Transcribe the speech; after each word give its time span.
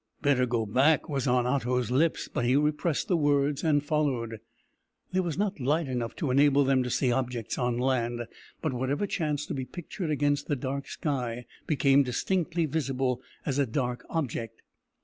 "Better 0.23 0.47
go 0.47 0.65
back," 0.65 1.07
was 1.07 1.27
on 1.27 1.45
Otto's 1.45 1.91
lips, 1.91 2.27
but 2.27 2.43
he 2.43 2.55
repressed 2.55 3.07
the 3.07 3.15
words 3.15 3.63
and 3.63 3.85
followed. 3.85 4.39
There 5.11 5.21
was 5.21 5.37
not 5.37 5.59
light 5.59 5.87
enough 5.87 6.15
to 6.15 6.31
enable 6.31 6.63
them 6.63 6.81
to 6.81 6.89
see 6.89 7.11
objects 7.11 7.59
on 7.59 7.77
land, 7.77 8.23
but 8.63 8.73
whatever 8.73 9.05
chanced 9.05 9.47
to 9.49 9.53
be 9.53 9.65
pictured 9.65 10.09
against 10.09 10.47
the 10.47 10.55
dark 10.55 10.87
sky 10.87 11.45
became 11.67 12.01
distinctly 12.01 12.65
visible 12.65 13.21
as 13.45 13.59
a 13.59 13.67
dark 13.67 14.03
object. 14.09 14.63